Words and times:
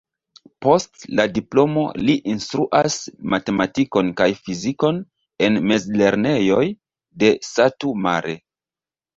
Post 0.65 1.03
la 1.17 1.25
diplomo 1.33 1.83
li 2.07 2.15
instruas 2.33 2.95
matematikon 3.33 4.09
kaj 4.23 4.27
fizikon 4.47 4.99
en 5.49 5.63
mezlernejoj 5.73 6.65
de 7.25 7.33
Satu 7.53 7.95
Mare. 8.09 8.39